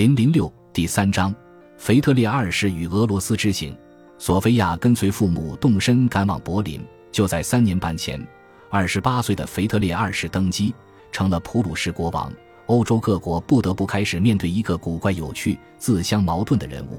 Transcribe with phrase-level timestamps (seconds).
[0.00, 1.30] 零零六第三章，
[1.76, 3.76] 腓特烈二世与俄罗斯之行。
[4.16, 6.80] 索菲亚跟随父母动身赶往柏林。
[7.12, 8.18] 就在三年半前，
[8.70, 10.74] 二十八岁的腓特烈二世登基，
[11.12, 12.32] 成了普鲁士国王。
[12.64, 16.98] 欧洲各国不得不开始面对一个古怪有趣、自相矛盾的人物。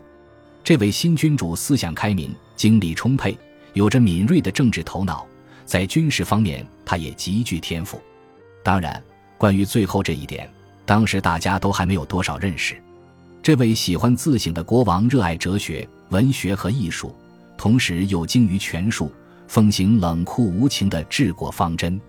[0.63, 3.35] 这位新君主思想开明，精力充沛，
[3.73, 5.25] 有着敏锐的政治头脑，
[5.65, 7.99] 在军事方面他也极具天赋。
[8.63, 9.03] 当然，
[9.39, 10.47] 关于最后这一点，
[10.85, 12.79] 当时大家都还没有多少认识。
[13.43, 17.15] 这位喜欢自省的国王热爱哲学、文学和艺术，
[17.57, 19.11] 同时又精于权术，
[19.47, 21.99] 奉行冷酷无情的治国方针。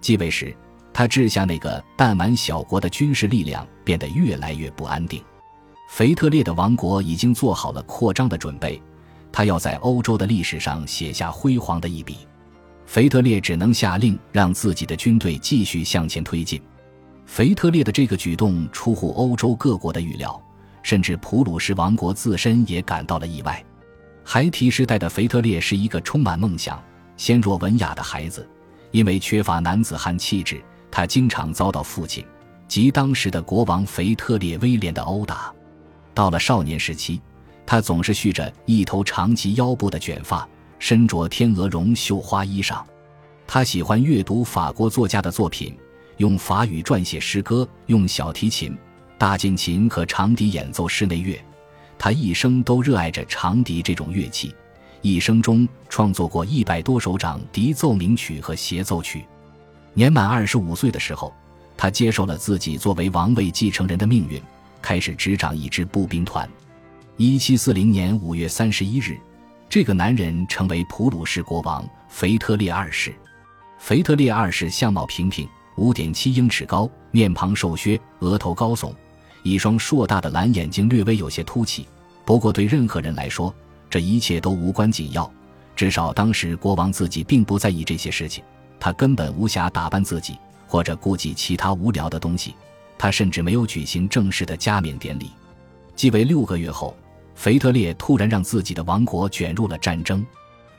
[0.00, 0.54] 继位时，
[0.92, 5.20] 他治下那个弹丸小国的军事力量变得越来越不安定。
[5.90, 8.80] 腓特烈的王国已经做好了扩张的准备，
[9.32, 12.18] 他要在欧洲的历史上写下辉煌的一笔。
[12.86, 16.62] 腓特烈只能下令让自己的军队继续向前推进。
[17.26, 20.40] 腓特烈的这个举动出乎欧洲各国的预料。
[20.88, 23.62] 甚至普鲁士王国自身也感到了意外。
[24.24, 26.82] 孩提时代的腓特烈是一个充满梦想、
[27.14, 28.48] 纤弱文雅的孩子，
[28.90, 32.24] 因为缺乏男子汉气质，他经常遭到父亲
[32.66, 35.52] 及当时的国王腓特烈威廉的殴打。
[36.14, 37.20] 到了少年时期，
[37.66, 42.82] 他总是蓄着一头长及腰部的卷发，身着天鹅绒绣花衣裳。
[43.46, 45.76] 他喜欢阅读法国作家的作品，
[46.16, 48.74] 用法语撰写诗歌，用小提琴。
[49.18, 51.36] 大键琴和长笛演奏室内乐，
[51.98, 54.54] 他一生都热爱着长笛这种乐器，
[55.02, 59.24] 一生中创作过一百多首长笛奏鸣曲和协奏曲。
[59.92, 61.34] 年满二十五岁的时候，
[61.76, 64.40] 他接受了自己作为王位继承人的命运，
[64.80, 66.48] 开始执掌一支步兵团。
[67.16, 69.18] 一七四零年五月三十一日，
[69.68, 73.12] 这个男人成为普鲁士国王腓特烈二世。
[73.80, 78.94] 腓特烈二世相貌平平，五点七英尺高，面庞瘦削，额头高耸。
[79.42, 81.86] 一双硕大的蓝眼睛略微有些凸起，
[82.24, 83.54] 不过对任何人来说，
[83.88, 85.30] 这一切都无关紧要。
[85.76, 88.42] 至少当时国王自己并不在意这些事情，
[88.80, 92.54] 他根本无暇打扮自己或者顾及其他无聊的东西。
[92.98, 95.30] 他甚至没有举行正式的加冕典礼。
[95.94, 96.96] 继位六个月后，
[97.36, 100.26] 腓特烈突然让自己的王国卷入了战争。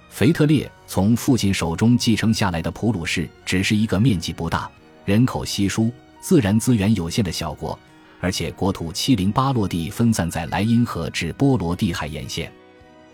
[0.10, 4.70] 腓特烈从父亲手中继承下来的普鲁士只是一个面积不大、
[5.06, 5.90] 人口稀疏、
[6.20, 7.80] 自然资源有限的小国。
[8.20, 12.52] 而且国土七零八落地分散在莱茵河至波罗的海沿线，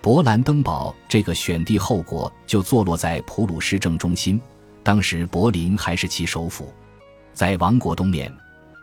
[0.01, 4.41] 勃兰登堡这个选帝后国就坐落在普鲁士正中心，
[4.83, 6.73] 当时柏林还是其首府。
[7.33, 8.33] 在王国东面，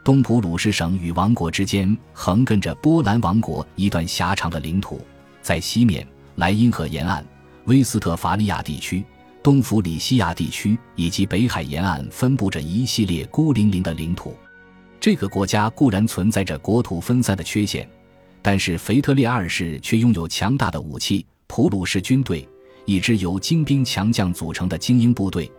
[0.04, 4.98] 东普鲁士省与王国之间横亘着波兰王国一段狭长的领土；
[5.40, 6.06] 在西面，
[6.36, 7.24] 莱茵河沿岸、
[7.64, 9.04] 威斯特伐利亚地区、
[9.42, 14.36] 东弗里西亚地区以及北海沿岸分布着一系列孤零零的领土。
[15.02, 17.90] 这个国家固然存在着国土分散的缺陷，
[18.40, 22.48] 但是腓特烈二世却拥有强大的武器——普鲁士军队，
[22.84, 25.50] 一支由精兵强将组成的精英部队。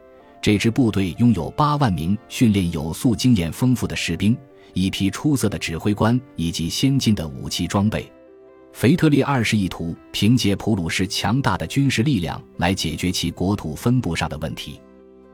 [0.41, 4.33] 这支部队拥有八万名训练有素、经验丰富的士兵，
[4.73, 8.09] 一批出色的指挥官以及先进的武器装备。
[8.71, 14.79] 腓特烈二世意图凭借普鲁士强大的军事力量来解决其国土分布上的问题。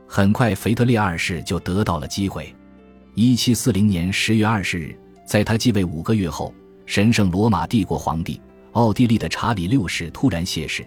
[0.08, 2.52] 很快，腓特烈二世就得到了机会。
[3.14, 6.54] 一七四零年十月二十日，在他继位五个月后，
[6.86, 8.40] 神圣罗马帝国皇帝
[8.72, 10.86] 奥地利的查理六世突然谢世。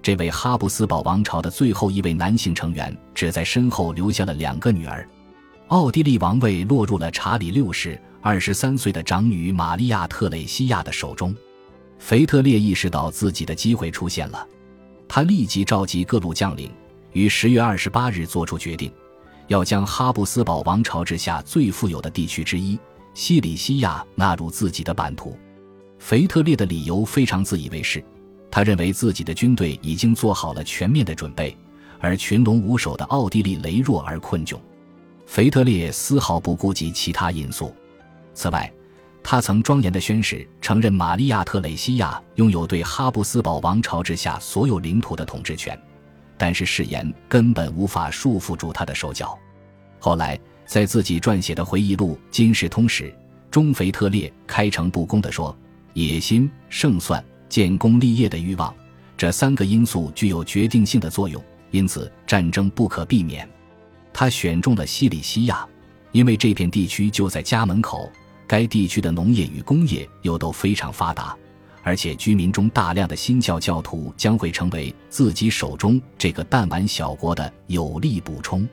[0.00, 5.06] 这位哈布斯堡王朝的最后一位男性成员，只在身后留下了两个女儿。
[5.66, 11.36] 奥地利王位落入了查理六世二十三岁的长女玛利亚特蕾西亚的手中。
[11.98, 14.46] 腓特烈意识到自己的机会出现了，
[15.06, 16.70] 他立即召集各路将领，
[17.12, 18.90] 于十月二十八日做出决定。
[19.48, 22.78] 要将哈布斯堡王朝之下最富有的地区之一
[23.14, 25.36] 西里西亚纳入自己的版图。
[25.98, 28.04] 腓特烈的理由非常自以为是，
[28.50, 31.56] 他认为自己的军队已经做好了全面的准备，
[31.98, 34.56] 而群龙无首的奥地利羸弱而困窘。
[35.26, 37.74] 腓特烈丝毫不顾及其他因素。
[38.34, 38.72] 此外，
[39.22, 45.78] 他曾庄严地宣誓承认玛利亚特蕾西亚拥有对哈布斯堡王朝之下所有领土的统治权。
[46.38, 49.36] 但是誓言根本无法束缚住他的手脚。
[49.98, 53.04] 后来，在自己撰写的回忆录《金世通史》
[53.50, 55.54] 中，腓特烈开诚布公地说
[55.94, 58.72] ：“野心、胜算、建功立业的欲望，
[59.16, 61.42] 这三个因素具有决定性的作用，
[61.72, 63.48] 因此战争不可避免。”
[64.14, 65.66] 他选中了西里西亚，
[66.12, 68.10] 因为这片地区就在家门口，
[68.46, 71.36] 该地区的农业与工业又都非常发达。
[71.88, 78.68] 而且居民中大量的新教教徒将会成为自己手中这个弹丸小国的有力补充。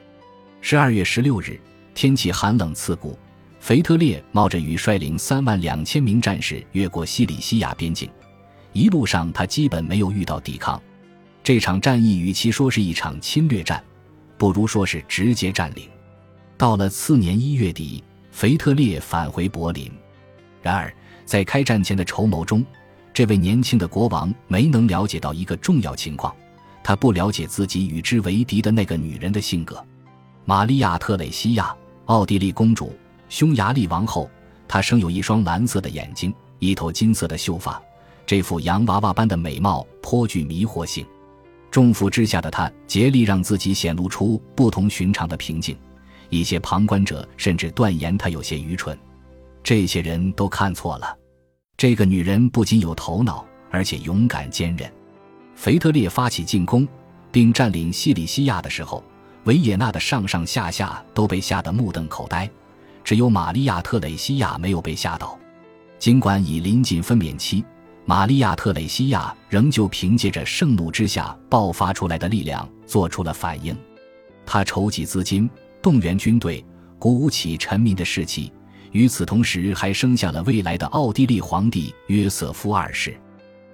[0.59, 1.57] 十二月十六日，
[1.93, 3.17] 天气寒冷刺骨，
[3.61, 8.09] 腓特烈冒着雨，率领三万两千名战士越过西里西亚边境。
[8.73, 10.77] 一路上，他基本没有遇到抵抗。
[11.41, 13.81] 这场战役与其说是一场侵略战，
[14.37, 15.87] 不如说是直接占领。
[16.57, 19.89] 到了次年一月底，腓特烈返回柏林。
[20.61, 22.65] 然而，在开战前的筹谋中，
[23.15, 26.35] 这位年轻的国王没能了解到一个重要情况：
[26.83, 29.81] 他不了解自己与之为敌的那个女人的性格——
[30.43, 31.73] 玛利亚·特蕾西亚，
[32.07, 32.93] 奥地利公主，
[33.29, 34.29] 匈牙利王后。
[34.67, 37.81] 她生有一双蓝色的眼睛，一头金色的秀发。
[38.25, 41.05] 这副洋娃娃般的美貌颇具迷惑性，
[41.71, 45.77] 重负之下的她竭力让自己显露出不同寻常的平静。
[46.29, 48.97] 一些旁观者甚至断言她有些愚蠢。
[49.63, 51.15] 这些人都看错了。
[51.77, 54.89] 这个女人不仅有头脑，而且勇敢坚韧。
[55.55, 56.87] 腓特烈发起进攻
[57.31, 59.03] 并占领西里西亚的时候，
[59.43, 62.49] 维也纳的上上下下都被吓得目瞪口呆，
[63.03, 65.37] 只有玛利亚·特蕾西亚没有被吓倒。
[65.99, 67.63] 尽管已临近分娩期。
[68.07, 73.75] 玛利亚·特蕾西亚仍旧凭借着盛怒之下爆发出来的力量做出了反应，
[74.45, 75.49] 他筹集资金，
[75.81, 76.63] 动员军队，
[76.99, 78.53] 鼓舞起臣民的士气。
[78.95, 83.13] 与此同时，还生下了未来的奥地利皇帝约瑟夫二世。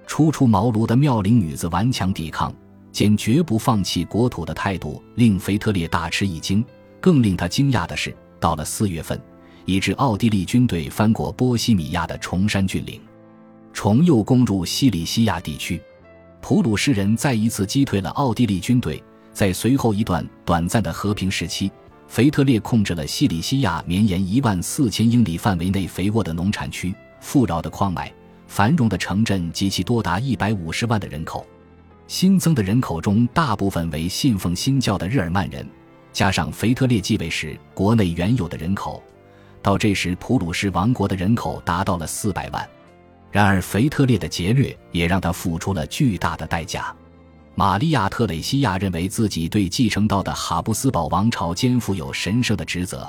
[0.04, 2.52] 初出茅庐的妙龄女子顽强抵抗，
[2.90, 6.64] 坚决不放弃国土的态度，令腓特烈大吃一惊。
[7.00, 9.16] 更令他惊讶的是，到了四月份，
[9.64, 13.00] 一支奥地利军队翻过波西米亚的崇山峻岭。
[13.72, 15.80] 重又攻入西里西亚地区，
[16.40, 19.00] 普鲁士人再一次击退了奥地利军队。
[19.32, 21.70] 在随后一段短暂的和平时期，
[22.12, 28.12] 腓特烈控制了西里西亚绵延一万四千英里范围内肥沃的农产区、富饶的矿脉、
[28.46, 31.46] 繁荣的城镇及其多达一百五十万的人口。
[32.06, 35.66] 新增的人口中，大部分为信奉新教的日耳曼人，
[36.12, 39.02] 加上腓特烈继位时国内原有的人口，
[39.62, 42.68] 到这时普鲁士王国的人口达到了四百万。
[43.30, 46.94] 然而，腓特烈的劫掠也让他付出了巨大的代价。
[47.54, 53.06] 玛利亚·特蕾西亚认为自己对继承到的哈布斯堡王朝肩负有神圣的职责。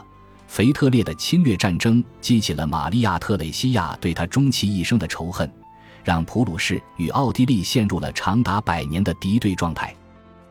[0.48, 5.50] 腓特烈的侵略战争激起了玛利亚·特蕾西亚对他终其一生的仇恨，
[6.04, 9.96] 让普鲁士与奥地利陷入了长达百年的敌对状态。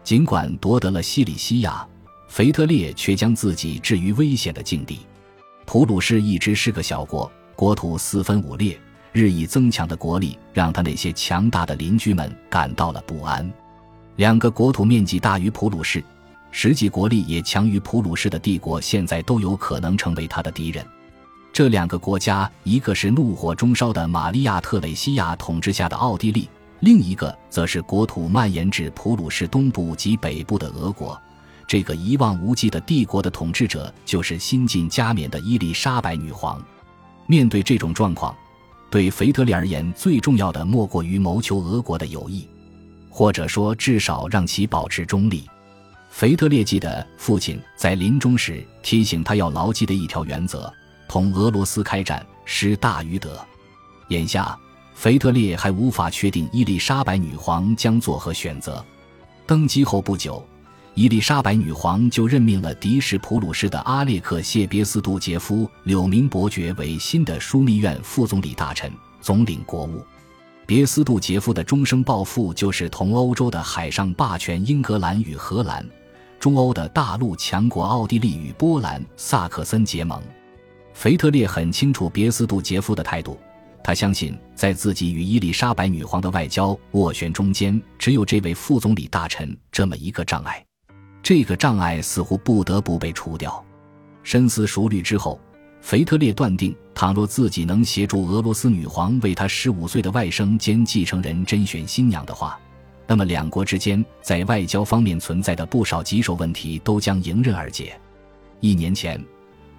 [0.02, 1.86] 尽管夺得了西里西亚，
[2.28, 5.00] 腓特烈却将自己置于危险的境地。
[5.66, 8.80] 普鲁士一直是个小国，国土四分五裂。
[9.12, 13.52] 日益增强的国力让他那些强大的邻居们感到了不安。
[14.16, 16.02] 两个国土面积大于普鲁士，
[16.50, 20.84] 实际国力也强于普鲁士的帝国，现在都有可能成为他的敌人。
[21.52, 26.48] 这两个国家，一个是怒火中烧的玛利亚·特蕾西亚统治下的奥地利，
[26.80, 31.20] 另一个则是国土蔓延至普鲁士东部及北部的俄国。
[31.66, 36.62] 这个一望无际的帝国的统治者就是新晋加冕的伊丽莎白女皇。
[37.26, 38.34] 面对这种状况，
[38.90, 42.46] 对腓特烈而言，最重要的莫过于谋求俄国的友谊，
[43.12, 45.44] 或者说至少让其保持中立。
[46.10, 50.72] 腓特烈记得父亲在临终时提醒他要牢记的一条原则：
[51.06, 53.38] 同俄罗斯开战，失大于得。
[54.08, 54.58] 眼下，
[54.94, 58.84] 腓特烈还无法确定伊丽莎白女皇将作何选择。
[59.46, 60.44] 登基后不久。
[60.94, 68.92] 伊丽莎白女皇就任命了迪什普鲁士的阿列克谢别斯杜杰夫柳明伯爵为新的枢密院副总理大臣，
[69.22, 70.04] 总领国务。
[70.74, 75.86] 别斯杜杰夫的终生抱负就是同欧洲的海上霸权英格兰与荷兰、
[76.41, 80.19] 中欧的大陆强国奥地利与波兰、萨克森结盟。
[80.94, 83.38] 腓特烈很清楚别斯杜杰夫的态度，
[83.84, 90.64] 他相信在自己与伊丽莎白女皇的外交斡旋中间，只有这位副总理大臣这么一个障碍。
[91.22, 93.62] 这个障碍似乎不得不被除掉。
[94.22, 95.38] 深思熟虑之后，
[95.82, 102.58] 腓特烈断定，倘若自己能协助俄罗斯女皇为他十五岁的外甥兼继承人甄选新娘的话，
[103.06, 107.98] 那么两国之间在外交方面存在的不少棘手问题都将迎刃而解。
[108.60, 109.22] 一年前，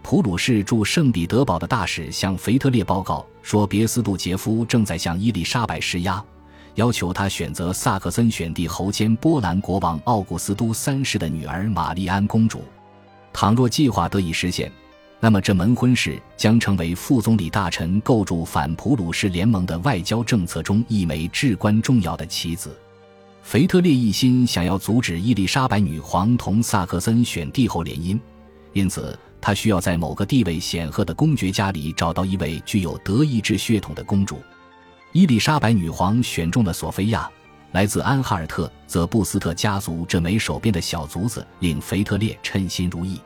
[0.03, 6.24] 普鲁士驻圣彼得堡的大使向腓特烈报告说，别斯杜杰夫正在向伊丽莎白施压。
[6.75, 12.63] 要求他选择萨克森选帝侯兼波兰国王奥古斯都三世的女儿玛丽安公主。
[13.31, 14.72] 倘若计划得以实现，
[15.23, 22.77] 那么这门婚事将成为副总理大臣构筑反普鲁士联盟的外交政策中一枚至关重要的棋子。
[23.41, 28.19] 腓特烈一心想要阻止伊丽莎白女皇同萨克森选帝后联姻，
[28.73, 34.41] 因此他需要在某个地位显赫的公爵家里找到一位具有德意志血统的公主。
[35.13, 37.31] 伊丽莎白女皇选中了索菲亚，
[37.71, 43.21] 来自安哈尔特泽布斯特家族这枚手边的小卒子，令腓特烈称心如意。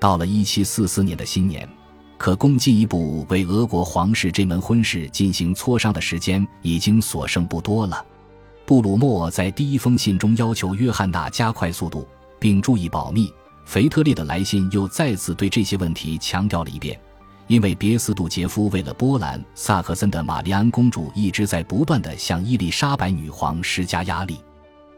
[0.00, 1.68] 到了1744年的新年，
[2.16, 8.04] 可供进一步为俄国皇室这门婚事进行磋商的时间已经所剩不多了。
[8.64, 12.06] 布鲁默在第一封信中要求约翰娜加快速度，
[12.38, 13.32] 并注意保密。
[13.64, 16.98] 腓特烈的来信又再次对这些问题强调了一遍。
[17.48, 24.38] 因为别斯杜杰夫为了波兰萨克森的玛丽安公主一直在不断的向伊丽莎白女皇施加压力。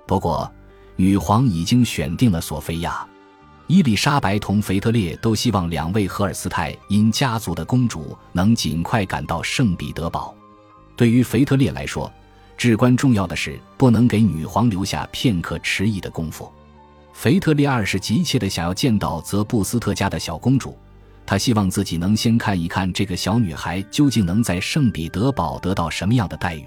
[0.04, 0.52] 不过，
[0.96, 3.06] 女皇已经选定了索菲亚。
[3.70, 10.34] 伊丽莎白同腓特烈都希望两位荷尔斯泰因家族的公主能尽快赶到圣彼得堡。
[10.96, 12.12] 对于腓特烈来说，
[12.56, 16.52] 至关重要的是不能给女皇留下片刻迟疑的功夫。
[17.12, 20.76] 腓特烈二世急切地想要见到泽布斯特家的小公主。
[21.24, 26.64] 他希望自己能先看一看这个小女孩究竟能在圣彼得堡得到什么样的待遇。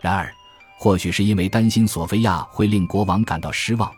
[0.00, 0.34] 然而，
[0.80, 3.88] 或许是因为担心索菲亚会令国王感到失望，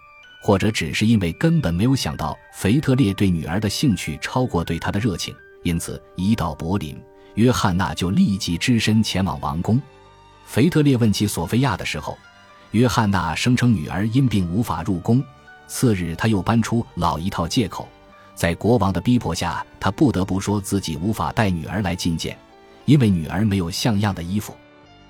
[0.47, 5.35] 或者只是因为根本没有想到腓特烈对女儿的兴趣超过对他的热情，
[5.65, 6.97] 因此一到柏林，
[7.35, 9.83] 约翰娜就立即只身前往王宫。
[10.47, 12.17] 腓特烈问起索菲亚的时候，
[12.71, 15.21] 约翰娜声称女儿因病无法入宫。
[15.67, 17.89] 次日，他又搬出老一套借口。
[18.37, 22.39] 在国王的逼迫下，他不得不说自己无法带女儿来觐见，
[22.85, 24.55] 因为女儿没有像样的衣服。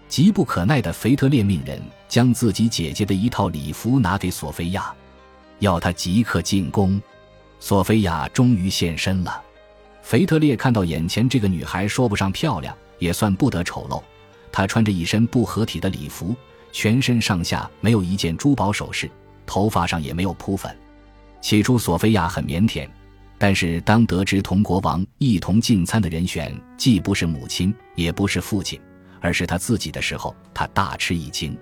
[0.09, 1.78] 急不可耐的腓特烈命人
[2.09, 4.95] 将自己姐姐的一套礼服拿给索菲亚，
[5.58, 7.00] 要他即刻进宫。
[7.58, 9.42] 索菲亚终于现身了。
[10.02, 14.02] 腓特烈看到眼前这个女孩，说不上漂亮，也算不得丑陋。
[14.52, 16.34] 她穿着一身不合体的礼服，
[16.72, 19.10] 全身上下没有一件珠宝首饰，
[19.44, 20.75] 头发上也没有扑粉。
[21.40, 22.88] 起初，索菲亚很腼腆。
[23.38, 28.80] 但是，当得知同国王一同进餐的人选既不是母亲，也不是父亲，
[29.20, 31.54] 而是他自己的时候，他大吃一惊。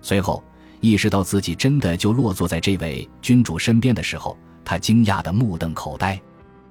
[0.00, 0.44] 随后，
[0.80, 6.20] 意识到自己真的就落坐在这位君主身边的时候，他惊讶的目瞪口呆。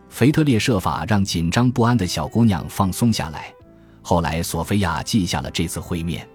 [0.09, 3.53] 腓特烈设法让紧张不安的小姑娘放松下来。
[4.01, 6.27] 后来，索菲亚记下了这次会面。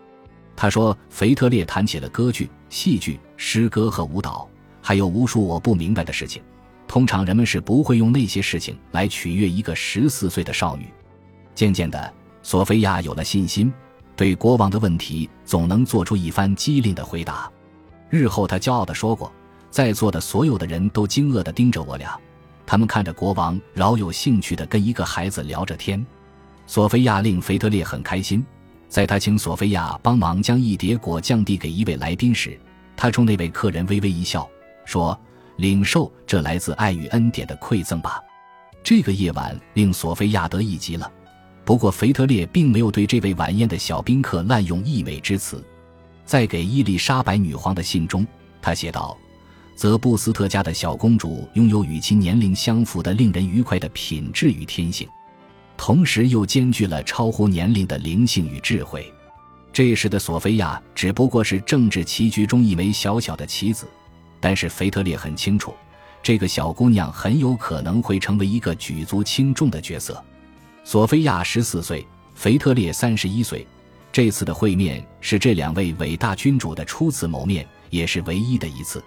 [0.55, 4.47] 他说：“腓特烈谈起了歌剧、戏剧、诗歌和舞蹈，
[4.83, 6.43] 还有无数我不明白的事情。”
[6.87, 10.89] 通常人们是不会用那些事情来取悦一个十四岁的少女。
[11.55, 12.13] 渐渐的，
[12.43, 13.73] 索菲亚有了信心，
[14.15, 17.51] 对国王的问题总能做出一番机灵的回答。
[18.13, 19.33] 日后，他骄傲地说过
[19.71, 22.15] ：“在座的所有的人都惊愕地盯着我俩，
[22.67, 26.05] 他们看着国王饶有兴趣地跟一个孩子聊着天。”
[26.69, 28.45] 索菲亚令腓特烈很开心。
[28.87, 32.61] 在他请索菲亚帮忙将一碟果酱递给一位来宾时，
[32.95, 34.47] 他冲那位客人微微一笑，
[34.85, 35.19] 说。
[35.57, 38.19] 领受这来自爱与恩典的馈赠吧。
[38.83, 41.09] 这个夜晚令索菲亚得意极了。
[41.63, 45.63] 不过，腓特烈并没有对这位晚宴的小宾客滥用溢美之词。
[46.33, 48.27] 在给伊丽莎白女皇的信中，
[48.63, 49.15] 他写道
[49.77, 55.07] ：“泽布斯特家的小公主拥有与其年龄相符的令人愉快的品质与天性，
[55.77, 59.13] 同时又兼具了超乎年龄的灵性与智慧。”
[59.75, 63.87] 这时的索菲亚只不过是政治棋局中一枚小小的棋子。
[64.41, 65.75] 但是腓特烈很清楚，
[66.23, 70.25] 这个小姑娘很有可能会成为一个举足轻重的角色。
[70.83, 73.67] 索菲亚十四岁，腓特烈三十一岁。
[74.13, 79.03] 这次的会面是这两位伟大君主的初次谋面，也是唯一的一次。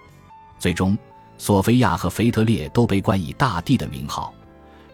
[0.58, 0.98] 最终，
[1.38, 4.34] 索菲亚和腓特烈都被冠以“大帝”的名号。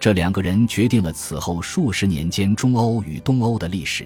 [0.02, 4.06] 这两个人决定了此后数十年间中欧与东欧的历史。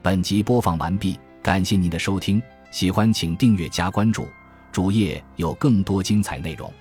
[0.00, 2.40] 本集播放完毕，感谢您的收听。
[2.70, 4.28] 喜欢请订阅加关注，
[4.70, 6.72] 主页有更多精彩内容。